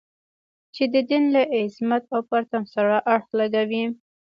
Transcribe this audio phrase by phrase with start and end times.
[0.75, 3.83] چې د دین له عظمت او پرتم سره اړخ لګوي.